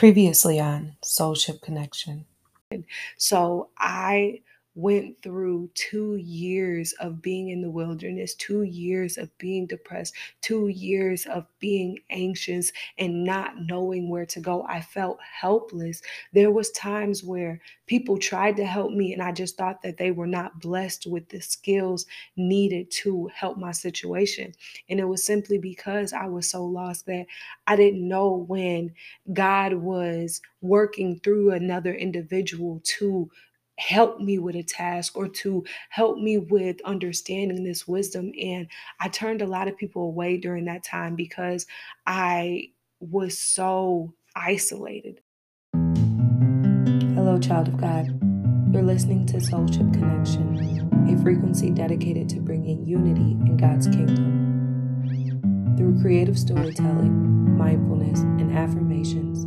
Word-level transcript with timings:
Previously 0.00 0.58
on 0.58 0.96
Soulship 1.04 1.60
Connection. 1.60 2.24
So 3.18 3.68
I 3.76 4.40
went 4.74 5.20
through 5.22 5.70
two 5.74 6.16
years 6.16 6.92
of 6.94 7.20
being 7.20 7.48
in 7.48 7.60
the 7.60 7.70
wilderness, 7.70 8.34
two 8.34 8.62
years 8.62 9.18
of 9.18 9.36
being 9.38 9.66
depressed, 9.66 10.14
two 10.40 10.68
years 10.68 11.26
of 11.26 11.46
being 11.58 11.98
anxious 12.10 12.72
and 12.98 13.24
not 13.24 13.54
knowing 13.58 14.08
where 14.08 14.26
to 14.26 14.40
go. 14.40 14.64
I 14.68 14.80
felt 14.80 15.18
helpless. 15.22 16.02
There 16.32 16.50
was 16.52 16.70
times 16.70 17.24
where 17.24 17.60
people 17.86 18.16
tried 18.18 18.56
to 18.56 18.64
help 18.66 18.92
me 18.92 19.12
and 19.12 19.22
I 19.22 19.32
just 19.32 19.56
thought 19.56 19.82
that 19.82 19.96
they 19.96 20.12
were 20.12 20.26
not 20.26 20.60
blessed 20.60 21.06
with 21.06 21.28
the 21.30 21.40
skills 21.40 22.06
needed 22.36 22.90
to 22.92 23.28
help 23.34 23.58
my 23.58 23.72
situation. 23.72 24.52
And 24.88 25.00
it 25.00 25.04
was 25.06 25.24
simply 25.24 25.58
because 25.58 26.12
I 26.12 26.26
was 26.26 26.48
so 26.48 26.64
lost 26.64 27.06
that 27.06 27.26
I 27.66 27.76
didn't 27.76 28.06
know 28.06 28.44
when 28.48 28.94
God 29.32 29.74
was 29.74 30.40
working 30.60 31.18
through 31.20 31.52
another 31.52 31.94
individual 31.94 32.80
to 32.84 33.30
help 33.80 34.20
me 34.20 34.38
with 34.38 34.54
a 34.56 34.62
task 34.62 35.16
or 35.16 35.26
to 35.26 35.64
help 35.88 36.18
me 36.18 36.36
with 36.36 36.80
understanding 36.84 37.64
this 37.64 37.88
wisdom. 37.88 38.30
And 38.40 38.68
I 39.00 39.08
turned 39.08 39.40
a 39.40 39.46
lot 39.46 39.68
of 39.68 39.78
people 39.78 40.02
away 40.02 40.36
during 40.36 40.66
that 40.66 40.84
time 40.84 41.16
because 41.16 41.66
I 42.06 42.68
was 43.00 43.38
so 43.38 44.12
isolated. 44.36 45.20
Hello, 47.14 47.38
child 47.38 47.68
of 47.68 47.78
God. 47.78 48.06
You're 48.72 48.82
listening 48.82 49.26
to 49.26 49.38
Soulship 49.38 49.92
Connection, 49.94 51.08
a 51.10 51.22
frequency 51.22 51.70
dedicated 51.70 52.28
to 52.28 52.40
bringing 52.40 52.86
unity 52.86 53.32
in 53.32 53.56
God's 53.56 53.86
kingdom. 53.88 54.36
Through 55.78 56.02
creative 56.02 56.38
storytelling, 56.38 57.56
mindfulness, 57.56 58.20
and 58.20 58.56
affirmations, 58.56 59.46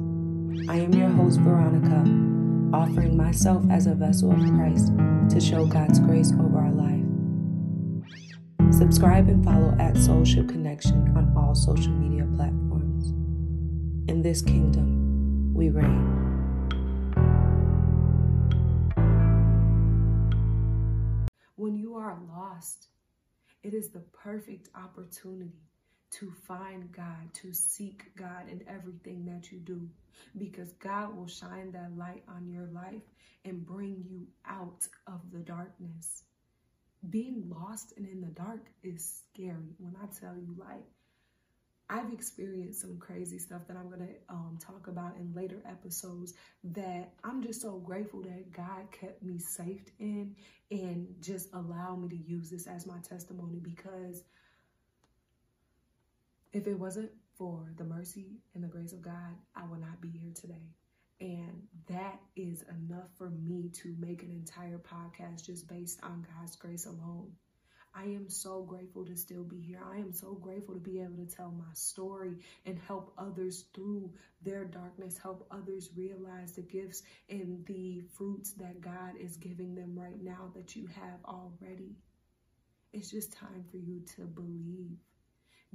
I 0.67 0.77
am 0.77 0.93
your 0.93 1.09
host, 1.09 1.39
Veronica 1.39 2.32
offering 2.73 3.15
myself 3.15 3.63
as 3.69 3.85
a 3.85 3.93
vessel 3.93 4.31
of 4.31 4.39
Christ 4.55 4.91
to 5.29 5.39
show 5.39 5.65
God's 5.65 5.99
grace 5.99 6.31
over 6.33 6.57
our 6.57 6.71
life. 6.71 7.05
Subscribe 8.73 9.29
and 9.29 9.45
follow 9.45 9.75
at 9.79 9.93
Soulship 9.93 10.49
Connection 10.49 11.15
on 11.15 11.31
all 11.37 11.53
social 11.53 11.91
media 11.91 12.25
platforms. 12.35 13.09
In 14.09 14.23
this 14.23 14.41
kingdom, 14.41 15.53
we 15.53 15.69
reign. 15.69 16.09
When 21.55 21.77
you 21.77 21.93
are 21.95 22.17
lost, 22.27 22.87
it 23.61 23.75
is 23.75 23.91
the 23.91 24.03
perfect 24.11 24.69
opportunity 24.75 25.61
to 26.19 26.31
find 26.47 26.91
God, 26.91 27.33
to 27.41 27.53
seek 27.53 28.15
God 28.15 28.49
in 28.49 28.63
everything 28.67 29.25
that 29.25 29.51
you 29.51 29.59
do, 29.59 29.89
because 30.37 30.71
God 30.73 31.15
will 31.15 31.27
shine 31.27 31.71
that 31.71 31.97
light 31.97 32.23
on 32.27 32.49
your 32.49 32.67
life 32.67 33.01
and 33.45 33.65
bring 33.65 34.03
you 34.07 34.27
out 34.45 34.87
of 35.07 35.21
the 35.31 35.39
darkness. 35.39 36.23
Being 37.09 37.43
lost 37.49 37.93
and 37.97 38.07
in 38.07 38.21
the 38.21 38.27
dark 38.27 38.67
is 38.83 39.23
scary. 39.27 39.75
When 39.79 39.95
I 40.01 40.05
tell 40.19 40.35
you, 40.35 40.55
like, 40.57 40.85
I've 41.89 42.13
experienced 42.13 42.81
some 42.81 42.97
crazy 42.97 43.37
stuff 43.37 43.67
that 43.67 43.75
I'm 43.75 43.89
going 43.89 44.07
to 44.07 44.13
um, 44.29 44.57
talk 44.59 44.87
about 44.87 45.17
in 45.17 45.33
later 45.35 45.61
episodes 45.67 46.33
that 46.63 47.11
I'm 47.23 47.43
just 47.43 47.61
so 47.61 47.77
grateful 47.79 48.21
that 48.23 48.51
God 48.53 48.89
kept 48.91 49.21
me 49.21 49.37
safe 49.37 49.83
in 49.99 50.35
and 50.71 51.07
just 51.19 51.49
allowed 51.53 52.01
me 52.01 52.09
to 52.09 52.15
use 52.15 52.49
this 52.49 52.67
as 52.67 52.87
my 52.87 52.97
testimony 53.07 53.59
because 53.61 54.23
if 56.53 56.67
it 56.67 56.79
wasn't 56.79 57.09
for 57.35 57.73
the 57.77 57.83
mercy 57.83 58.37
and 58.53 58.63
the 58.63 58.67
grace 58.67 58.93
of 58.93 59.01
God, 59.01 59.35
I 59.55 59.65
would 59.65 59.81
not 59.81 59.99
be 59.99 60.09
here 60.09 60.31
today. 60.33 60.69
And 61.19 61.63
that 61.89 62.19
is 62.35 62.63
enough 62.63 63.09
for 63.17 63.29
me 63.29 63.69
to 63.81 63.95
make 63.99 64.23
an 64.23 64.31
entire 64.31 64.77
podcast 64.77 65.45
just 65.45 65.67
based 65.67 65.99
on 66.03 66.25
God's 66.37 66.55
grace 66.55 66.85
alone. 66.85 67.31
I 67.95 68.03
am 68.05 68.27
so 68.27 68.63
grateful 68.63 69.05
to 69.05 69.15
still 69.15 69.43
be 69.43 69.59
here. 69.59 69.79
I 69.91 69.97
am 69.97 70.11
so 70.11 70.33
grateful 70.33 70.73
to 70.73 70.79
be 70.79 70.99
able 70.99 71.23
to 71.25 71.35
tell 71.35 71.51
my 71.51 71.71
story 71.73 72.37
and 72.65 72.77
help 72.87 73.13
others 73.17 73.65
through 73.73 74.11
their 74.41 74.65
darkness, 74.65 75.17
help 75.17 75.47
others 75.51 75.91
realize 75.95 76.53
the 76.53 76.63
gifts 76.63 77.03
and 77.29 77.63
the 77.67 78.01
fruits 78.15 78.53
that 78.53 78.81
God 78.81 79.13
is 79.19 79.37
giving 79.37 79.75
them 79.75 79.97
right 79.97 80.21
now 80.21 80.51
that 80.55 80.75
you 80.75 80.87
have 80.87 81.19
already. 81.25 81.95
It's 82.93 83.11
just 83.11 83.31
time 83.31 83.63
for 83.71 83.77
you 83.77 84.01
to 84.15 84.21
believe. 84.21 84.97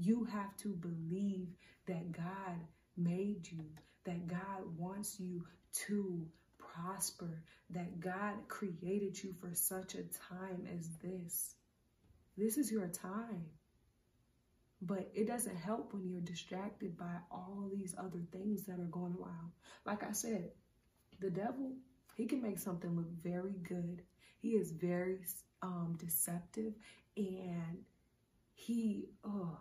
You 0.00 0.24
have 0.24 0.56
to 0.58 0.68
believe 0.68 1.48
that 1.86 2.12
God 2.12 2.56
made 2.96 3.50
you, 3.50 3.64
that 4.04 4.28
God 4.28 4.62
wants 4.76 5.18
you 5.18 5.44
to 5.86 6.24
prosper, 6.58 7.42
that 7.70 7.98
God 7.98 8.34
created 8.46 9.20
you 9.22 9.34
for 9.40 9.52
such 9.54 9.94
a 9.94 10.04
time 10.30 10.68
as 10.78 10.88
this. 11.02 11.54
This 12.36 12.58
is 12.58 12.70
your 12.70 12.86
time. 12.86 13.46
But 14.80 15.10
it 15.12 15.26
doesn't 15.26 15.56
help 15.56 15.92
when 15.92 16.08
you're 16.08 16.20
distracted 16.20 16.96
by 16.96 17.16
all 17.32 17.68
these 17.72 17.96
other 17.98 18.22
things 18.30 18.62
that 18.66 18.78
are 18.78 18.92
going 18.92 19.16
around. 19.20 19.50
Like 19.84 20.04
I 20.04 20.12
said, 20.12 20.50
the 21.18 21.30
devil, 21.30 21.72
he 22.14 22.26
can 22.26 22.40
make 22.40 22.60
something 22.60 22.94
look 22.94 23.10
very 23.20 23.56
good. 23.68 24.02
He 24.38 24.50
is 24.50 24.70
very 24.70 25.18
um, 25.62 25.96
deceptive 25.98 26.74
and 27.16 27.78
he, 28.54 29.08
oh, 29.24 29.58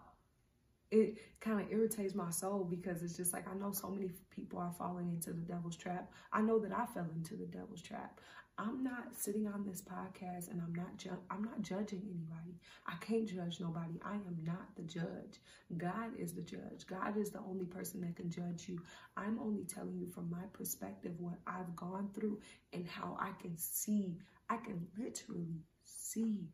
it 0.92 1.18
kind 1.42 1.60
of 1.60 1.72
irritates 1.72 2.16
my 2.16 2.30
soul 2.30 2.64
because 2.64 3.04
it's 3.04 3.18
just 3.18 3.34
like 3.34 3.48
I 3.48 3.54
know 3.56 3.72
so 3.72 3.90
many 3.90 4.12
people 4.30 4.60
are 4.60 4.74
falling 4.78 5.10
into 5.10 5.32
the 5.32 5.42
devil's 5.42 5.76
trap. 5.76 6.12
I 6.32 6.42
know 6.42 6.60
that 6.60 6.72
I 6.72 6.86
fell 6.86 7.08
into 7.16 7.36
the 7.36 7.46
devil's 7.46 7.82
trap. 7.82 8.20
I'm 8.60 8.84
not 8.84 9.16
sitting 9.16 9.48
on 9.48 9.66
this 9.66 9.84
podcast 9.84 10.50
and 10.50 10.60
I'm 10.62 10.74
not 10.74 10.98
ju- 10.98 11.22
I'm 11.30 11.44
not 11.44 11.62
judging 11.62 12.02
anybody. 12.10 12.58
I 12.88 12.96
can't 13.02 13.28
judge 13.28 13.60
nobody. 13.60 14.00
I 14.04 14.16
am 14.16 14.38
not 14.44 14.76
the 14.76 14.82
judge. 14.82 15.42
God 15.78 16.12
is 16.18 16.34
the 16.34 16.42
judge. 16.42 16.88
God 16.88 17.18
is 17.18 17.30
the 17.30 17.42
only 17.48 17.66
person 17.66 18.02
that 18.02 18.16
can 18.16 18.32
judge 18.32 18.68
you. 18.68 18.82
I'm 19.16 19.38
only 19.40 19.64
telling 19.66 20.00
you 20.00 20.08
from 20.08 20.32
my 20.32 20.46
perspective 20.54 21.12
what 21.20 21.38
I've 21.46 21.76
gone 21.76 22.10
through 22.16 22.40
and 22.74 22.88
how 22.88 23.16
I 23.20 23.32
can 23.40 23.56
see. 23.58 24.18
I 24.50 24.58
can 24.58 24.88
literally 24.98 25.60
see 25.84 26.48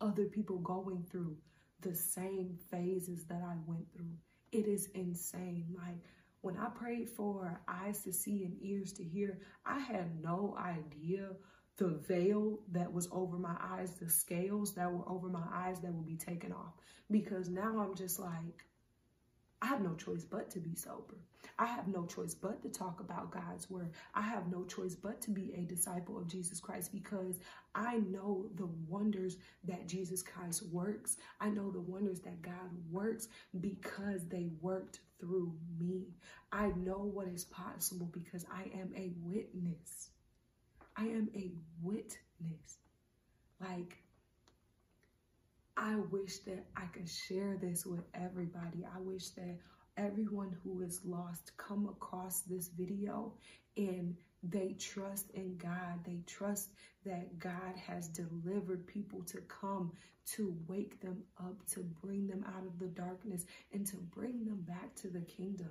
other 0.00 0.24
people 0.24 0.58
going 0.58 1.04
through 1.08 1.36
the 1.80 1.94
same 1.94 2.58
phases 2.70 3.24
that 3.26 3.42
I 3.42 3.54
went 3.66 3.92
through. 3.92 4.14
It 4.52 4.66
is 4.66 4.88
insane. 4.94 5.74
Like 5.76 5.98
when 6.40 6.56
I 6.56 6.68
prayed 6.68 7.10
for 7.10 7.60
eyes 7.68 8.02
to 8.02 8.12
see 8.12 8.44
and 8.44 8.56
ears 8.62 8.92
to 8.94 9.04
hear, 9.04 9.38
I 9.64 9.80
had 9.80 10.22
no 10.22 10.56
idea 10.58 11.30
the 11.76 12.00
veil 12.08 12.60
that 12.72 12.92
was 12.92 13.08
over 13.12 13.36
my 13.36 13.56
eyes, 13.60 13.92
the 14.00 14.08
scales 14.08 14.74
that 14.74 14.90
were 14.90 15.08
over 15.08 15.28
my 15.28 15.44
eyes 15.52 15.80
that 15.80 15.92
would 15.92 16.06
be 16.06 16.16
taken 16.16 16.52
off. 16.52 16.72
Because 17.10 17.48
now 17.48 17.78
I'm 17.78 17.94
just 17.94 18.18
like, 18.18 18.64
I 19.62 19.66
have 19.66 19.80
no 19.80 19.94
choice 19.94 20.24
but 20.24 20.50
to 20.50 20.60
be 20.60 20.74
sober. 20.74 21.16
I 21.58 21.66
have 21.66 21.88
no 21.88 22.04
choice 22.04 22.34
but 22.34 22.62
to 22.62 22.68
talk 22.68 23.00
about 23.00 23.30
God's 23.30 23.70
word. 23.70 23.92
I 24.14 24.20
have 24.20 24.50
no 24.50 24.64
choice 24.64 24.94
but 24.94 25.22
to 25.22 25.30
be 25.30 25.54
a 25.56 25.62
disciple 25.62 26.18
of 26.18 26.28
Jesus 26.28 26.60
Christ 26.60 26.92
because 26.92 27.38
I 27.74 27.96
know 27.98 28.46
the 28.56 28.68
wonders 28.88 29.38
that 29.64 29.88
Jesus 29.88 30.22
Christ 30.22 30.64
works. 30.70 31.16
I 31.40 31.48
know 31.48 31.70
the 31.70 31.80
wonders 31.80 32.20
that 32.20 32.42
God 32.42 32.70
works 32.90 33.28
because 33.60 34.26
they 34.28 34.48
worked 34.60 35.00
through 35.18 35.54
me. 35.78 36.08
I 36.52 36.68
know 36.76 37.10
what 37.12 37.28
is 37.28 37.44
possible 37.44 38.10
because 38.12 38.44
I 38.52 38.64
am 38.78 38.92
a 38.94 39.12
witness. 39.22 40.10
I 40.96 41.04
am 41.04 41.30
a 41.34 41.52
witness. 41.82 42.78
Like, 43.60 44.02
I 45.76 45.96
wish 46.10 46.38
that 46.40 46.64
I 46.76 46.86
could 46.86 47.08
share 47.08 47.56
this 47.60 47.84
with 47.84 48.04
everybody. 48.14 48.84
I 48.84 48.98
wish 49.00 49.28
that 49.30 49.58
everyone 49.96 50.56
who 50.62 50.82
is 50.82 51.00
lost 51.04 51.52
come 51.56 51.86
across 51.88 52.40
this 52.40 52.68
video 52.68 53.32
and 53.76 54.16
they 54.42 54.74
trust 54.78 55.30
in 55.32 55.56
God. 55.58 56.04
They 56.04 56.20
trust 56.26 56.70
that 57.04 57.38
God 57.38 57.74
has 57.86 58.08
delivered 58.08 58.86
people 58.86 59.22
to 59.24 59.38
come 59.48 59.92
to 60.26 60.56
wake 60.66 61.00
them 61.00 61.22
up, 61.38 61.64
to 61.72 61.80
bring 62.02 62.26
them 62.26 62.44
out 62.48 62.66
of 62.66 62.78
the 62.78 62.86
darkness, 62.86 63.44
and 63.72 63.86
to 63.86 63.96
bring 63.96 64.44
them 64.44 64.62
back 64.62 64.94
to 64.96 65.08
the 65.08 65.20
kingdom. 65.20 65.70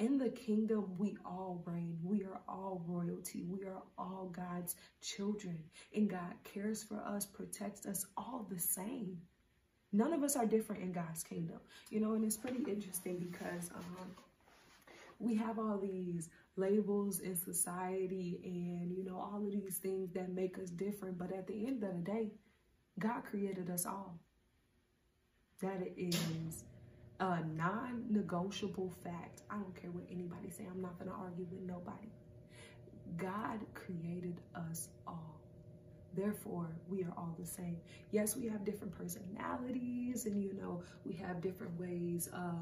In 0.00 0.16
the 0.16 0.30
kingdom, 0.30 0.94
we 0.96 1.18
all 1.26 1.62
reign. 1.66 1.98
We 2.02 2.24
are 2.24 2.40
all 2.48 2.82
royalty. 2.88 3.44
We 3.44 3.66
are 3.66 3.82
all 3.98 4.32
God's 4.34 4.74
children. 5.02 5.58
And 5.94 6.08
God 6.08 6.32
cares 6.42 6.82
for 6.82 6.96
us, 6.96 7.26
protects 7.26 7.84
us 7.84 8.06
all 8.16 8.46
the 8.50 8.58
same. 8.58 9.18
None 9.92 10.14
of 10.14 10.22
us 10.22 10.36
are 10.36 10.46
different 10.46 10.82
in 10.82 10.92
God's 10.92 11.22
kingdom. 11.22 11.58
You 11.90 12.00
know, 12.00 12.14
and 12.14 12.24
it's 12.24 12.38
pretty 12.38 12.64
interesting 12.66 13.18
because 13.18 13.70
um, 13.76 14.06
we 15.18 15.36
have 15.36 15.58
all 15.58 15.76
these 15.76 16.30
labels 16.56 17.20
in 17.20 17.36
society 17.36 18.40
and, 18.42 18.96
you 18.96 19.04
know, 19.04 19.18
all 19.18 19.44
of 19.44 19.52
these 19.52 19.76
things 19.78 20.14
that 20.14 20.32
make 20.32 20.58
us 20.58 20.70
different. 20.70 21.18
But 21.18 21.30
at 21.30 21.46
the 21.46 21.66
end 21.66 21.84
of 21.84 21.90
the 21.90 22.10
day, 22.10 22.30
God 22.98 23.22
created 23.24 23.68
us 23.68 23.84
all. 23.84 24.18
That 25.60 25.82
is 25.98 26.64
a 27.20 27.44
non-negotiable 27.54 28.92
fact. 29.04 29.42
I 29.50 29.54
don't 29.54 29.80
care 29.80 29.90
what 29.90 30.04
anybody 30.10 30.50
say. 30.50 30.64
I'm 30.70 30.80
not 30.80 30.98
going 30.98 31.10
to 31.10 31.16
argue 31.16 31.46
with 31.50 31.60
nobody. 31.60 32.08
God 33.16 33.60
created 33.74 34.40
us 34.54 34.88
all. 35.06 35.38
Therefore, 36.14 36.66
we 36.88 37.04
are 37.04 37.12
all 37.16 37.36
the 37.38 37.46
same. 37.46 37.76
Yes, 38.10 38.36
we 38.36 38.48
have 38.48 38.64
different 38.64 38.96
personalities 38.96 40.26
and, 40.26 40.42
you 40.42 40.54
know, 40.54 40.82
we 41.04 41.12
have 41.14 41.40
different 41.40 41.78
ways 41.78 42.28
of 42.32 42.56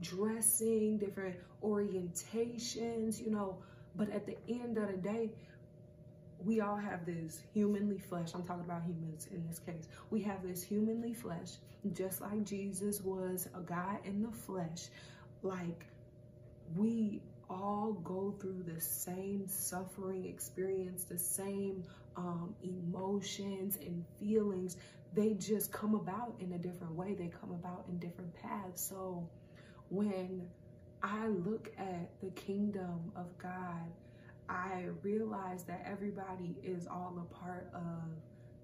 dressing, 0.00 0.98
different 0.98 1.36
orientations, 1.62 3.20
you 3.22 3.30
know, 3.30 3.58
but 3.96 4.10
at 4.10 4.26
the 4.26 4.36
end 4.48 4.78
of 4.78 4.88
the 4.88 4.96
day, 4.96 5.30
we 6.44 6.60
all 6.60 6.76
have 6.76 7.04
this 7.06 7.42
humanly 7.52 7.98
flesh. 7.98 8.30
I'm 8.34 8.44
talking 8.44 8.64
about 8.64 8.82
humans 8.82 9.28
in 9.32 9.46
this 9.46 9.58
case. 9.58 9.88
We 10.10 10.22
have 10.22 10.42
this 10.42 10.62
humanly 10.62 11.14
flesh, 11.14 11.52
just 11.92 12.20
like 12.20 12.44
Jesus 12.44 13.00
was 13.02 13.48
a 13.54 13.60
God 13.60 13.98
in 14.04 14.22
the 14.22 14.30
flesh. 14.30 14.88
Like 15.42 15.86
we 16.76 17.22
all 17.48 17.92
go 18.04 18.34
through 18.40 18.64
the 18.66 18.80
same 18.80 19.46
suffering 19.46 20.24
experience, 20.26 21.04
the 21.04 21.18
same 21.18 21.82
um, 22.16 22.54
emotions 22.62 23.76
and 23.84 24.04
feelings. 24.18 24.76
They 25.14 25.34
just 25.34 25.72
come 25.72 25.94
about 25.94 26.34
in 26.38 26.52
a 26.52 26.58
different 26.58 26.94
way. 26.94 27.14
They 27.14 27.28
come 27.40 27.50
about 27.50 27.84
in 27.88 27.98
different 27.98 28.32
paths. 28.34 28.82
So 28.82 29.28
when 29.88 30.48
I 31.02 31.26
look 31.28 31.72
at 31.78 32.10
the 32.20 32.30
kingdom 32.30 33.12
of 33.16 33.26
God, 33.38 33.90
I 34.50 34.86
realize 35.02 35.62
that 35.64 35.86
everybody 35.86 36.56
is 36.64 36.88
all 36.88 37.16
a 37.20 37.34
part 37.34 37.70
of 37.72 38.02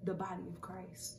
the 0.03 0.13
body 0.13 0.43
of 0.47 0.59
Christ. 0.59 1.17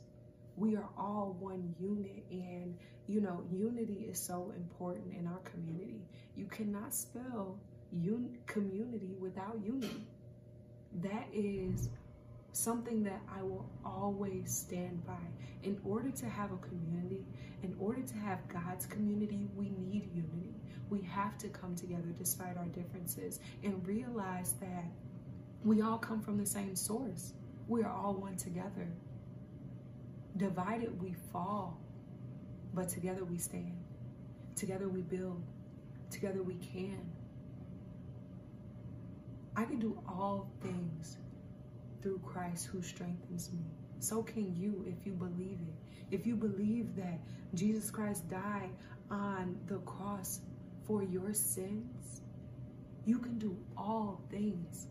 We 0.56 0.76
are 0.76 0.88
all 0.98 1.36
one 1.40 1.74
unit, 1.80 2.24
and 2.30 2.76
you 3.06 3.20
know, 3.22 3.42
unity 3.50 4.06
is 4.10 4.18
so 4.20 4.52
important 4.54 5.14
in 5.18 5.26
our 5.26 5.40
community. 5.50 6.02
You 6.36 6.46
cannot 6.46 6.92
spell 6.94 7.58
un- 7.92 8.36
community 8.46 9.14
without 9.18 9.58
unity. 9.64 10.06
That 11.02 11.26
is 11.32 11.88
something 12.52 13.02
that 13.04 13.20
I 13.36 13.42
will 13.42 13.68
always 13.84 14.54
stand 14.54 15.06
by. 15.06 15.12
In 15.62 15.78
order 15.84 16.10
to 16.10 16.26
have 16.26 16.52
a 16.52 16.56
community, 16.56 17.24
in 17.62 17.74
order 17.78 18.02
to 18.02 18.14
have 18.14 18.46
God's 18.48 18.86
community, 18.86 19.46
we 19.54 19.70
need 19.70 20.08
unity. 20.14 20.54
We 20.90 21.02
have 21.02 21.36
to 21.38 21.48
come 21.48 21.74
together 21.74 22.14
despite 22.16 22.56
our 22.56 22.66
differences 22.66 23.40
and 23.62 23.86
realize 23.86 24.54
that 24.60 24.84
we 25.64 25.82
all 25.82 25.98
come 25.98 26.20
from 26.20 26.38
the 26.38 26.46
same 26.46 26.76
source. 26.76 27.32
We 27.66 27.82
are 27.82 27.92
all 27.92 28.14
one 28.14 28.36
together. 28.36 28.88
Divided, 30.36 31.00
we 31.02 31.14
fall, 31.32 31.78
but 32.72 32.88
together 32.88 33.24
we 33.24 33.38
stand. 33.38 33.76
Together 34.56 34.88
we 34.88 35.02
build. 35.02 35.42
Together 36.10 36.42
we 36.42 36.54
can. 36.54 37.12
I 39.56 39.64
can 39.64 39.78
do 39.78 40.00
all 40.08 40.48
things 40.62 41.18
through 42.02 42.20
Christ 42.24 42.66
who 42.66 42.82
strengthens 42.82 43.52
me. 43.52 43.64
So 44.00 44.22
can 44.22 44.54
you 44.56 44.84
if 44.86 45.06
you 45.06 45.12
believe 45.12 45.58
it. 45.60 46.14
If 46.14 46.26
you 46.26 46.36
believe 46.36 46.94
that 46.96 47.18
Jesus 47.54 47.90
Christ 47.90 48.28
died 48.28 48.70
on 49.10 49.58
the 49.66 49.78
cross 49.78 50.40
for 50.86 51.02
your 51.02 51.34
sins, 51.34 52.22
you 53.04 53.18
can 53.18 53.38
do 53.38 53.56
all 53.76 54.22
things. 54.30 54.86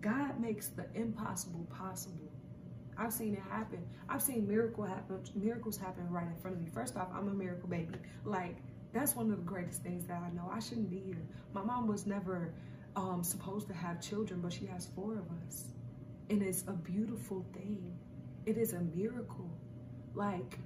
God 0.00 0.38
makes 0.40 0.68
the 0.68 0.86
impossible 0.94 1.66
possible. 1.70 2.30
I've 2.98 3.12
seen 3.12 3.34
it 3.34 3.42
happen. 3.50 3.86
I've 4.08 4.22
seen 4.22 4.48
miracle 4.48 4.84
happen, 4.84 5.20
miracles 5.34 5.76
happen 5.76 6.08
right 6.10 6.26
in 6.26 6.36
front 6.36 6.56
of 6.56 6.62
me. 6.62 6.68
First 6.72 6.96
off, 6.96 7.08
I'm 7.14 7.28
a 7.28 7.34
miracle 7.34 7.68
baby. 7.68 7.94
Like, 8.24 8.56
that's 8.92 9.14
one 9.14 9.30
of 9.30 9.36
the 9.36 9.44
greatest 9.44 9.82
things 9.82 10.06
that 10.06 10.22
I 10.22 10.34
know. 10.34 10.50
I 10.50 10.58
shouldn't 10.58 10.90
be 10.90 11.00
here. 11.00 11.22
My 11.52 11.62
mom 11.62 11.86
was 11.86 12.06
never 12.06 12.54
um, 12.94 13.22
supposed 13.22 13.68
to 13.68 13.74
have 13.74 14.00
children, 14.00 14.40
but 14.40 14.52
she 14.52 14.64
has 14.66 14.88
four 14.94 15.18
of 15.18 15.26
us. 15.46 15.64
And 16.28 16.42
it's 16.42 16.64
a 16.66 16.72
beautiful 16.72 17.44
thing. 17.52 17.96
It 18.46 18.58
is 18.58 18.72
a 18.72 18.80
miracle. 18.80 19.50
Like, 20.14 20.58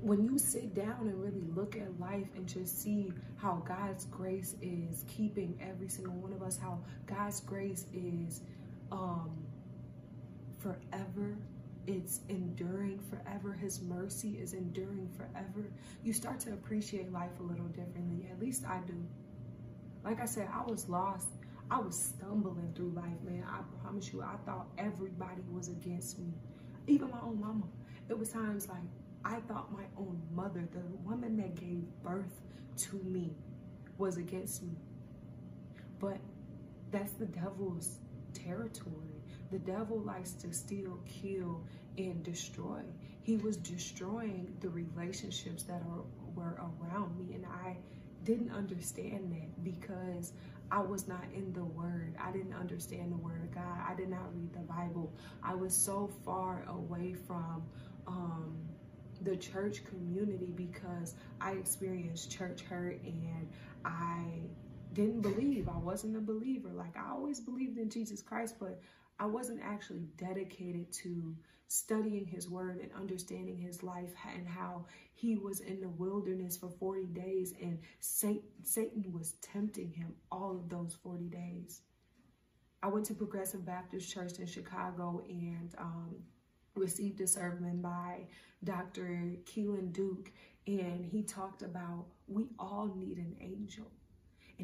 when 0.00 0.22
you 0.24 0.38
sit 0.38 0.74
down 0.74 1.08
and 1.08 1.22
really 1.22 1.46
look 1.54 1.76
at 1.76 1.98
life 1.98 2.28
and 2.36 2.46
just 2.46 2.82
see 2.82 3.12
how 3.36 3.62
God's 3.66 4.04
grace 4.06 4.54
is 4.60 5.04
keeping 5.08 5.58
every 5.60 5.88
single 5.88 6.14
one 6.14 6.32
of 6.32 6.42
us, 6.42 6.58
how 6.58 6.78
God's 7.06 7.40
grace 7.40 7.86
is 7.94 8.42
um, 8.92 9.30
forever, 10.58 11.38
it's 11.86 12.20
enduring 12.28 13.00
forever, 13.10 13.52
His 13.54 13.80
mercy 13.82 14.38
is 14.40 14.52
enduring 14.52 15.08
forever, 15.16 15.70
you 16.02 16.12
start 16.12 16.40
to 16.40 16.52
appreciate 16.52 17.12
life 17.12 17.38
a 17.40 17.42
little 17.42 17.68
differently. 17.68 18.28
At 18.30 18.40
least 18.40 18.64
I 18.66 18.80
do. 18.86 18.94
Like 20.04 20.20
I 20.20 20.26
said, 20.26 20.48
I 20.52 20.70
was 20.70 20.88
lost. 20.88 21.28
I 21.74 21.78
was 21.78 22.14
stumbling 22.16 22.72
through 22.76 22.90
life, 22.90 23.20
man. 23.24 23.44
I 23.48 23.58
promise 23.82 24.12
you, 24.12 24.22
I 24.22 24.36
thought 24.46 24.68
everybody 24.78 25.42
was 25.50 25.66
against 25.66 26.20
me, 26.20 26.32
even 26.86 27.10
my 27.10 27.18
own 27.20 27.40
mama. 27.40 27.64
It 28.08 28.16
was 28.16 28.28
times 28.28 28.68
like 28.68 28.78
I 29.24 29.40
thought 29.48 29.72
my 29.72 29.82
own 29.98 30.22
mother, 30.32 30.68
the 30.70 30.84
woman 31.02 31.36
that 31.38 31.56
gave 31.56 31.82
birth 32.04 32.40
to 32.76 32.96
me, 32.98 33.34
was 33.98 34.18
against 34.18 34.62
me. 34.62 34.76
But 35.98 36.18
that's 36.92 37.14
the 37.14 37.26
devil's 37.26 37.98
territory. 38.32 39.24
The 39.50 39.58
devil 39.58 39.98
likes 39.98 40.30
to 40.34 40.52
steal, 40.52 41.00
kill, 41.08 41.64
and 41.98 42.22
destroy. 42.22 42.82
He 43.24 43.36
was 43.36 43.56
destroying 43.56 44.56
the 44.60 44.68
relationships 44.68 45.64
that 45.64 45.82
are, 45.90 46.04
were 46.36 46.56
around 46.80 47.18
me, 47.18 47.34
and 47.34 47.44
I 47.46 47.78
didn't 48.22 48.52
understand 48.52 49.32
that 49.32 49.64
because 49.64 50.32
I 50.70 50.80
was 50.80 51.06
not 51.06 51.24
in 51.34 51.52
the 51.52 51.64
word. 51.64 52.14
I 52.20 52.32
didn't 52.32 52.54
understand 52.54 53.12
the 53.12 53.16
word 53.16 53.42
of 53.42 53.54
God. 53.54 53.78
I 53.88 53.94
did 53.94 54.08
not 54.08 54.34
read 54.34 54.52
the 54.52 54.60
Bible. 54.60 55.12
I 55.42 55.54
was 55.54 55.74
so 55.74 56.10
far 56.24 56.64
away 56.68 57.14
from 57.14 57.62
um, 58.06 58.56
the 59.22 59.36
church 59.36 59.84
community 59.84 60.52
because 60.56 61.14
I 61.40 61.52
experienced 61.52 62.30
church 62.30 62.62
hurt 62.62 63.00
and 63.04 63.48
I 63.84 64.24
didn't 64.92 65.20
believe. 65.20 65.68
I 65.68 65.78
wasn't 65.78 66.16
a 66.16 66.20
believer. 66.20 66.70
Like 66.72 66.96
I 66.96 67.10
always 67.10 67.40
believed 67.40 67.78
in 67.78 67.90
Jesus 67.90 68.22
Christ, 68.22 68.56
but 68.58 68.80
I 69.18 69.26
wasn't 69.26 69.60
actually 69.62 70.06
dedicated 70.16 70.92
to 70.92 71.34
studying 71.68 72.26
his 72.26 72.48
word 72.48 72.78
and 72.80 72.90
understanding 72.92 73.58
his 73.58 73.82
life 73.82 74.12
and 74.36 74.46
how 74.46 74.84
he 75.12 75.36
was 75.36 75.60
in 75.60 75.80
the 75.80 75.88
wilderness 75.88 76.56
for 76.56 76.68
40 76.68 77.06
days 77.06 77.54
and 77.60 77.78
Satan 78.00 79.12
was 79.12 79.34
tempting 79.40 79.92
him 79.92 80.14
all 80.30 80.56
of 80.56 80.68
those 80.68 80.96
40 81.02 81.24
days. 81.26 81.80
I 82.82 82.88
went 82.88 83.06
to 83.06 83.14
Progressive 83.14 83.64
Baptist 83.64 84.12
Church 84.12 84.38
in 84.38 84.46
Chicago 84.46 85.22
and 85.26 85.74
um, 85.78 86.16
received 86.74 87.20
a 87.22 87.26
sermon 87.26 87.80
by 87.80 88.26
Dr. 88.62 89.36
Keelan 89.46 89.92
Duke, 89.92 90.30
and 90.66 91.04
he 91.04 91.22
talked 91.22 91.62
about 91.62 92.06
we 92.26 92.48
all 92.58 92.92
need 92.94 93.16
an 93.16 93.36
angel. 93.40 93.90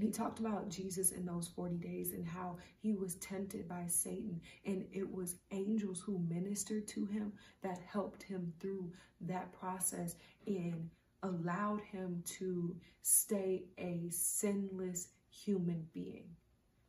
And 0.00 0.06
he 0.06 0.14
talked 0.14 0.38
about 0.40 0.70
Jesus 0.70 1.10
in 1.10 1.26
those 1.26 1.48
40 1.48 1.76
days 1.76 2.14
and 2.14 2.26
how 2.26 2.56
he 2.78 2.94
was 2.94 3.16
tempted 3.16 3.68
by 3.68 3.84
Satan. 3.86 4.40
And 4.64 4.86
it 4.90 5.06
was 5.12 5.36
angels 5.50 6.00
who 6.00 6.24
ministered 6.26 6.88
to 6.88 7.04
him 7.04 7.34
that 7.60 7.82
helped 7.86 8.22
him 8.22 8.50
through 8.60 8.90
that 9.20 9.52
process 9.52 10.14
and 10.46 10.88
allowed 11.22 11.82
him 11.82 12.22
to 12.38 12.74
stay 13.02 13.64
a 13.76 14.08
sinless 14.08 15.08
human 15.28 15.86
being. 15.92 16.30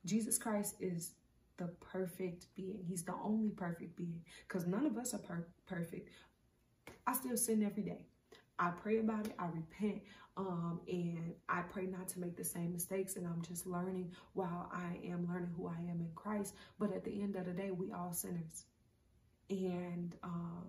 Jesus 0.06 0.38
Christ 0.38 0.75
is 0.80 1.12
the 1.58 1.68
perfect 1.82 2.46
being. 2.56 2.80
He's 2.88 3.03
the 3.03 3.15
only 3.22 3.50
perfect 3.50 3.98
being 3.98 4.22
because 4.48 4.68
none 4.68 4.86
of 4.86 4.98
us 4.98 5.13
are 5.13 5.20
per 5.20 5.46
perfect. 5.68 6.08
I 7.06 7.12
still 7.12 7.36
sin 7.36 7.62
every 7.62 7.84
day. 7.84 8.06
I 8.58 8.70
pray 8.70 9.00
about 9.00 9.25
it. 9.25 9.34
I 9.39 9.48
repent. 9.48 10.03
Um, 10.38 10.80
and 10.88 11.34
I 11.50 11.62
pray 11.62 11.86
not 11.86 12.08
to 12.10 12.20
make 12.20 12.38
the 12.38 12.44
same 12.44 12.72
mistakes. 12.72 13.16
And 13.16 13.28
I'm 13.28 13.42
just 13.42 13.68
learning 13.68 14.12
while 14.34 14.70
I 14.74 15.00
am 15.06 15.28
learning 15.28 15.52
who 15.56 15.68
I 15.68 15.80
am 15.90 16.00
in 16.00 16.12
Christ. 16.16 16.56
But 16.80 16.94
at 16.94 17.04
the 17.04 17.22
end 17.22 17.36
of 17.36 17.46
the 17.46 17.54
day, 17.54 17.72
we 17.72 17.92
all 17.92 18.14
sinners. 18.14 18.66
And 19.50 20.16
um, 20.24 20.66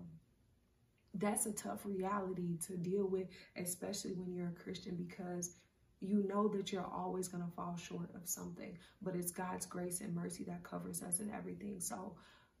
that's 1.13 1.45
a 1.45 1.51
tough 1.53 1.81
reality 1.85 2.57
to 2.67 2.75
deal 2.75 3.05
with, 3.05 3.27
especially 3.55 4.13
when 4.13 4.33
you're 4.33 4.49
a 4.49 4.63
Christian, 4.63 4.95
because 4.95 5.55
you 6.01 6.27
know 6.27 6.49
that 6.49 6.71
you're 6.71 6.85
always 6.85 7.27
going 7.29 7.43
to 7.43 7.51
fall 7.51 7.77
short 7.77 8.09
of 8.13 8.27
something, 8.27 8.77
but 9.01 9.15
it's 9.15 9.31
God's 9.31 9.65
grace 9.65 10.01
and 10.01 10.13
mercy 10.13 10.43
that 10.45 10.63
covers 10.63 11.01
us 11.01 11.19
and 11.19 11.31
everything. 11.31 11.79
So 11.79 12.15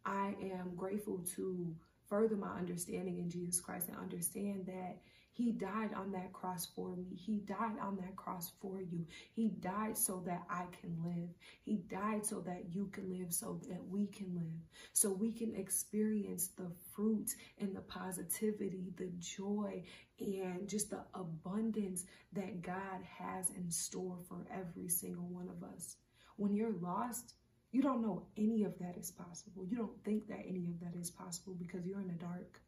I 0.05 0.35
am 0.41 0.75
grateful 0.75 1.19
to 1.35 1.75
further 2.07 2.37
my 2.37 2.57
understanding 2.57 3.19
in 3.19 3.29
Jesus 3.29 3.59
Christ 3.59 3.89
and 3.89 3.97
understand 3.97 4.65
that 4.67 4.99
He 5.35 5.51
died 5.51 5.95
on 5.95 6.11
that 6.11 6.31
cross 6.31 6.67
for 6.75 6.95
me. 6.95 7.15
He 7.15 7.37
died 7.37 7.79
on 7.81 7.95
that 7.97 8.15
cross 8.15 8.51
for 8.61 8.79
you. 8.79 9.07
He 9.33 9.49
died 9.49 9.97
so 9.97 10.21
that 10.27 10.43
I 10.47 10.65
can 10.79 10.95
live. 11.03 11.29
He 11.63 11.77
died 11.89 12.23
so 12.23 12.41
that 12.41 12.65
you 12.71 12.87
can 12.93 13.09
live, 13.09 13.33
so 13.33 13.59
that 13.67 13.83
we 13.89 14.05
can 14.05 14.35
live, 14.35 14.61
so 14.93 15.11
we 15.11 15.31
can 15.31 15.55
experience 15.55 16.49
the 16.55 16.71
fruit 16.93 17.31
and 17.59 17.75
the 17.75 17.81
positivity, 17.81 18.93
the 18.95 19.11
joy, 19.19 19.83
and 20.19 20.69
just 20.69 20.91
the 20.91 21.03
abundance 21.15 22.05
that 22.33 22.61
God 22.61 23.01
has 23.17 23.49
in 23.49 23.71
store 23.71 24.19
for 24.29 24.45
every 24.51 24.87
single 24.87 25.25
one 25.25 25.49
of 25.49 25.63
us. 25.63 25.97
When 26.37 26.53
you're 26.53 26.75
lost, 26.79 27.33
you 27.71 27.81
don't 27.81 28.03
know 28.03 28.27
any 28.37 28.65
of 28.65 28.77
that 28.77 28.97
is 28.97 29.09
possible. 29.09 29.65
You 29.65 29.77
don't 29.77 30.03
think 30.03 30.27
that 30.27 30.45
any 30.47 30.69
of 30.69 30.79
that 30.81 30.95
is 30.99 31.09
possible 31.09 31.55
because 31.55 31.87
you're 31.87 32.01
in 32.01 32.07
the 32.07 32.13
dark. 32.13 32.61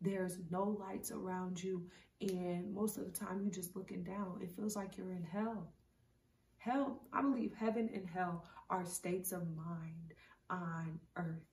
There's 0.00 0.38
no 0.50 0.76
lights 0.80 1.10
around 1.10 1.62
you. 1.62 1.82
And 2.20 2.72
most 2.72 2.96
of 2.96 3.04
the 3.04 3.10
time, 3.10 3.40
you're 3.42 3.50
just 3.50 3.76
looking 3.76 4.02
down. 4.02 4.40
It 4.42 4.50
feels 4.56 4.76
like 4.76 4.96
you're 4.96 5.12
in 5.12 5.24
hell. 5.24 5.72
Hell, 6.58 7.02
I 7.12 7.22
believe 7.22 7.52
heaven 7.54 7.90
and 7.94 8.08
hell 8.08 8.44
are 8.70 8.84
states 8.84 9.32
of 9.32 9.42
mind 9.56 10.14
on 10.50 10.98
earth. 11.16 11.44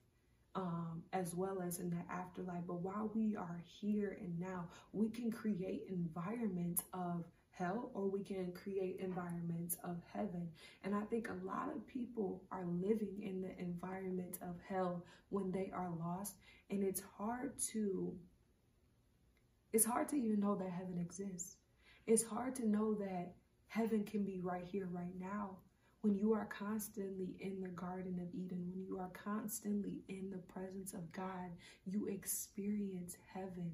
Um, 0.56 1.02
as 1.12 1.34
well 1.34 1.60
as 1.60 1.80
in 1.80 1.90
the 1.90 2.12
afterlife. 2.12 2.62
But 2.68 2.80
while 2.80 3.10
we 3.12 3.34
are 3.34 3.60
here 3.80 4.16
and 4.20 4.38
now, 4.38 4.68
we 4.92 5.08
can 5.10 5.32
create 5.32 5.82
environments 5.88 6.84
of 6.92 7.24
hell 7.50 7.90
or 7.94 8.08
we 8.08 8.22
can 8.22 8.52
create 8.52 9.00
environments 9.00 9.76
of 9.84 9.96
heaven. 10.12 10.48
And 10.82 10.94
I 10.94 11.02
think 11.02 11.28
a 11.28 11.44
lot 11.46 11.70
of 11.74 11.86
people 11.86 12.42
are 12.50 12.64
living 12.66 13.20
in 13.22 13.40
the 13.40 13.58
environment 13.60 14.38
of 14.42 14.56
hell 14.68 15.04
when 15.30 15.50
they 15.50 15.72
are 15.74 15.90
lost. 15.98 16.36
And 16.70 16.82
it's 16.82 17.02
hard 17.16 17.58
to 17.72 18.14
it's 19.74 19.84
hard 19.84 20.08
to 20.08 20.16
even 20.16 20.38
know 20.38 20.54
that 20.54 20.70
heaven 20.70 20.98
exists. 21.00 21.56
It's 22.06 22.22
hard 22.22 22.54
to 22.56 22.68
know 22.68 22.94
that 22.94 23.34
heaven 23.66 24.04
can 24.04 24.24
be 24.24 24.38
right 24.40 24.64
here, 24.64 24.88
right 24.92 25.18
now. 25.18 25.56
When 26.02 26.16
you 26.16 26.32
are 26.32 26.44
constantly 26.46 27.34
in 27.40 27.60
the 27.60 27.70
Garden 27.70 28.20
of 28.22 28.32
Eden, 28.32 28.70
when 28.72 28.84
you 28.86 29.00
are 29.00 29.10
constantly 29.12 30.04
in 30.08 30.30
the 30.30 30.38
presence 30.38 30.94
of 30.94 31.10
God, 31.10 31.50
you 31.86 32.06
experience 32.06 33.16
heaven. 33.34 33.72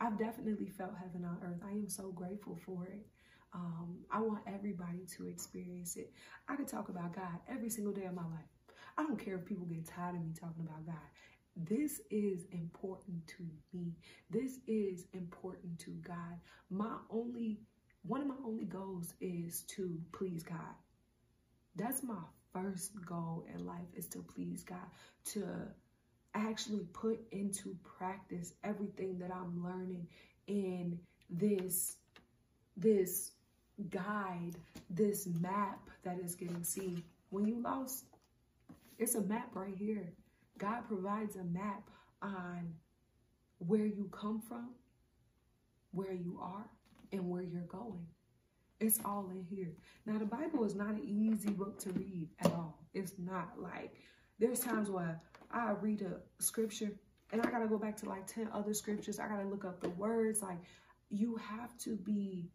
I've 0.00 0.18
definitely 0.18 0.70
felt 0.70 0.92
heaven 0.98 1.26
on 1.26 1.36
earth. 1.44 1.60
I 1.68 1.72
am 1.72 1.90
so 1.90 2.12
grateful 2.12 2.58
for 2.64 2.86
it. 2.86 3.06
Um, 3.52 3.98
I 4.10 4.22
want 4.22 4.40
everybody 4.46 5.04
to 5.18 5.28
experience 5.28 5.96
it. 5.96 6.14
I 6.48 6.56
could 6.56 6.68
talk 6.68 6.88
about 6.88 7.14
God 7.14 7.40
every 7.46 7.68
single 7.68 7.92
day 7.92 8.06
of 8.06 8.14
my 8.14 8.22
life. 8.22 8.48
I 8.96 9.02
don't 9.02 9.22
care 9.22 9.34
if 9.34 9.44
people 9.44 9.66
get 9.66 9.86
tired 9.86 10.16
of 10.16 10.22
me 10.22 10.32
talking 10.32 10.64
about 10.66 10.86
God. 10.86 11.10
This 11.56 12.00
is 12.10 12.44
important 12.52 13.26
to 13.28 13.46
me. 13.72 13.92
This 14.30 14.58
is 14.66 15.06
important 15.12 15.78
to 15.80 15.90
God. 16.06 16.38
My 16.70 16.96
only, 17.10 17.58
one 18.02 18.20
of 18.20 18.26
my 18.28 18.36
only 18.44 18.64
goals 18.64 19.14
is 19.20 19.62
to 19.68 20.00
please 20.12 20.42
God. 20.42 20.74
That's 21.76 22.02
my 22.02 22.22
first 22.52 22.92
goal 23.04 23.44
in 23.54 23.66
life 23.66 23.88
is 23.94 24.06
to 24.08 24.18
please 24.22 24.62
God, 24.62 24.78
to 25.26 25.44
actually 26.34 26.86
put 26.92 27.20
into 27.32 27.76
practice 27.84 28.54
everything 28.64 29.18
that 29.18 29.30
I'm 29.32 29.62
learning 29.62 30.06
in 30.46 30.98
this, 31.28 31.96
this 32.76 33.32
guide, 33.90 34.56
this 34.88 35.26
map 35.40 35.90
that 36.04 36.18
is 36.18 36.34
getting 36.34 36.64
seen. 36.64 37.02
When 37.30 37.46
you 37.46 37.60
lost, 37.60 38.04
it's 38.98 39.14
a 39.14 39.20
map 39.20 39.50
right 39.54 39.74
here. 39.76 40.12
God 40.60 40.86
provides 40.86 41.36
a 41.36 41.44
map 41.44 41.88
on 42.20 42.74
where 43.58 43.86
you 43.86 44.10
come 44.12 44.42
from, 44.46 44.70
where 45.92 46.12
you 46.12 46.38
are, 46.40 46.66
and 47.12 47.28
where 47.28 47.42
you're 47.42 47.62
going. 47.62 48.06
It's 48.78 49.00
all 49.04 49.30
in 49.30 49.42
here. 49.42 49.72
Now, 50.06 50.18
the 50.18 50.26
Bible 50.26 50.64
is 50.64 50.74
not 50.74 50.90
an 50.90 51.02
easy 51.06 51.50
book 51.50 51.78
to 51.80 51.90
read 51.92 52.28
at 52.40 52.52
all. 52.52 52.78
It's 52.92 53.14
not 53.18 53.54
like, 53.58 53.94
there's 54.38 54.60
times 54.60 54.90
where 54.90 55.20
I 55.50 55.72
read 55.80 56.02
a 56.02 56.42
scripture 56.42 56.92
and 57.32 57.40
I 57.42 57.50
got 57.50 57.60
to 57.60 57.68
go 57.68 57.78
back 57.78 57.96
to 57.98 58.08
like 58.08 58.26
10 58.26 58.48
other 58.52 58.74
scriptures. 58.74 59.18
I 59.18 59.28
got 59.28 59.40
to 59.40 59.48
look 59.48 59.64
up 59.64 59.80
the 59.80 59.90
words. 59.90 60.42
Like, 60.42 60.58
you 61.10 61.36
have 61.36 61.76
to 61.78 61.96
be 61.96 62.50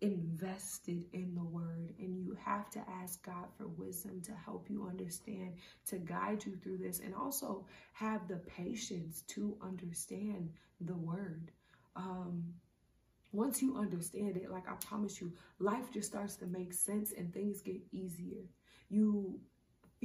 invested 0.00 1.04
in 1.12 1.34
the 1.34 1.44
word 1.44 1.94
and 1.98 2.18
you 2.18 2.36
have 2.44 2.68
to 2.70 2.80
ask 3.02 3.24
God 3.24 3.46
for 3.56 3.66
wisdom 3.68 4.20
to 4.22 4.32
help 4.44 4.68
you 4.68 4.86
understand, 4.88 5.54
to 5.86 5.96
guide 5.96 6.44
you 6.44 6.56
through 6.56 6.78
this, 6.78 7.00
and 7.00 7.14
also 7.14 7.64
have 7.92 8.26
the 8.28 8.36
patience 8.36 9.22
to 9.28 9.56
understand 9.62 10.50
the 10.80 10.96
word. 10.96 11.50
Um, 11.96 12.44
once 13.32 13.62
you 13.62 13.76
understand 13.76 14.36
it, 14.36 14.50
like 14.50 14.68
I 14.68 14.74
promise 14.74 15.20
you, 15.20 15.32
life 15.58 15.90
just 15.92 16.08
starts 16.08 16.36
to 16.36 16.46
make 16.46 16.72
sense 16.72 17.12
and 17.16 17.32
things 17.32 17.62
get 17.62 17.80
easier. 17.92 18.42
You 18.88 19.40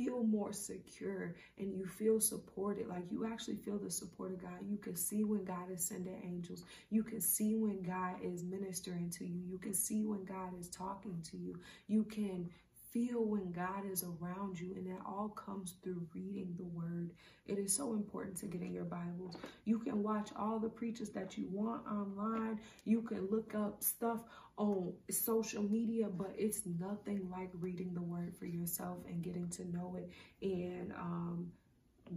feel 0.03 0.24
more 0.24 0.53
secure 0.53 1.36
and 1.58 1.74
you 1.74 1.86
feel 1.86 2.20
supported. 2.20 2.88
Like 2.88 3.03
you 3.12 3.25
actually 3.25 3.58
feel 3.58 3.77
the 3.77 3.91
support 3.91 4.32
of 4.32 4.41
God. 4.41 4.60
You 4.68 4.77
can 4.77 4.96
see 4.96 5.24
when 5.24 5.44
God 5.44 5.72
is 5.74 5.84
sending 5.84 6.22
angels. 6.24 6.63
You 6.89 7.03
can 7.03 7.22
see 7.22 7.56
when 7.56 7.82
God 7.82 8.15
is 8.24 8.44
ministering 8.44 9.10
to 9.12 9.25
you. 9.25 9.41
You 9.50 9.58
can 9.58 9.74
see 9.74 10.03
when 10.06 10.24
God 10.25 10.58
is 10.60 10.70
talking 10.70 11.22
to 11.32 11.38
you. 11.38 11.60
You 11.88 12.03
can 12.03 12.50
feel 12.91 13.24
when 13.24 13.51
God 13.51 13.89
is 13.91 14.03
around 14.03 14.60
you, 14.60 14.74
and 14.75 14.88
that 14.88 15.01
all 15.05 15.29
comes 15.29 15.75
through 15.84 16.08
reading 16.13 16.53
the 16.58 16.65
word. 16.65 17.12
It 17.46 17.58
is 17.58 17.75
so 17.75 17.93
important 17.93 18.38
to 18.38 18.48
get 18.48 18.62
in 18.62 18.74
your 18.74 18.86
Bibles. 18.86 19.36
You 19.65 19.79
can 19.79 20.03
watch 20.03 20.29
all 20.36 20.60
the 20.60 20.69
preachers 20.69 21.10
that 21.10 21.38
you 21.38 21.48
want 21.51 21.86
online. 21.88 22.60
You 22.86 23.01
can 23.01 23.27
look 23.29 23.53
up 23.55 23.84
stuff 23.84 24.22
on 24.58 24.93
social 25.10 25.63
media, 25.63 26.08
but 26.10 26.34
it's 26.38 26.62
nothing 26.79 27.29
like 27.31 27.50
reading 27.53 27.93
the 27.93 28.01
word 28.01 28.36
for 28.36 28.46
yourself 28.46 28.98
and 29.08 29.24
getting 29.24 29.50
to 29.50 29.69
know 29.72 29.98
it 29.98 30.10
and 30.41 30.91
um, 30.93 31.51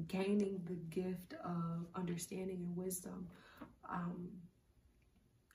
gaining 0.08 0.60
the 0.66 0.76
gift 0.94 1.34
of 1.44 1.86
understanding 1.94 2.64
and 2.64 2.76
wisdom. 2.76 3.28
Um, 3.88 4.28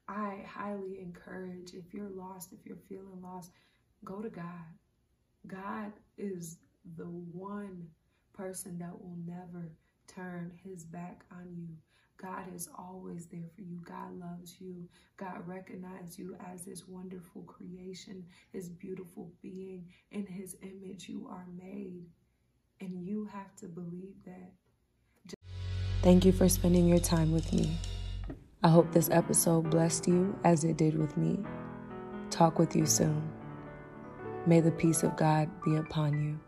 I 0.08 0.46
highly 0.48 1.00
encourage 1.02 1.74
if 1.74 1.94
you're 1.94 2.10
lost, 2.10 2.54
if 2.54 2.66
you're 2.66 2.78
feeling 2.88 3.22
lost, 3.22 3.52
go 4.06 4.22
to 4.22 4.30
God 4.30 4.66
God 5.46 5.94
is 6.18 6.58
the 6.98 7.06
one 7.06 7.88
person 8.34 8.78
that 8.80 8.92
will 8.92 9.18
never 9.26 9.72
turn 10.08 10.52
his 10.64 10.84
back 10.84 11.24
on 11.32 11.48
you. 11.56 11.68
God 12.22 12.46
is 12.56 12.68
always 12.78 13.28
there 13.28 13.50
for 13.56 13.62
you. 13.62 13.80
God 13.84 14.18
loves 14.20 14.56
you. 14.60 14.88
God 15.18 15.48
recognizes 15.48 16.18
you 16.18 16.36
as 16.52 16.66
his 16.66 16.88
wonderful 16.88 17.44
creation, 17.44 18.26
his 18.52 18.70
beautiful 18.70 19.32
being. 19.42 19.86
In 20.12 20.26
his 20.26 20.56
image, 20.64 21.08
you 21.08 21.28
are 21.30 21.46
made. 21.56 22.06
And 22.80 23.06
you 23.06 23.30
have 23.32 23.56
to 23.58 23.68
believe 23.68 24.16
that. 24.26 25.38
Thank 26.02 26.26
you 26.26 26.32
for 26.32 26.48
spending 26.50 26.88
your 26.88 27.00
time 27.00 27.32
with 27.32 27.52
me. 27.54 27.78
I 28.64 28.70
hope 28.70 28.92
this 28.92 29.10
episode 29.12 29.70
blessed 29.70 30.08
you 30.08 30.38
as 30.44 30.64
it 30.64 30.78
did 30.78 30.98
with 30.98 31.16
me. 31.18 31.40
Talk 32.32 32.58
with 32.58 32.76
you 32.76 32.86
soon. 32.86 33.37
May 34.48 34.62
the 34.62 34.72
peace 34.72 35.04
of 35.04 35.18
God 35.18 35.50
be 35.66 35.76
upon 35.76 36.24
you. 36.24 36.47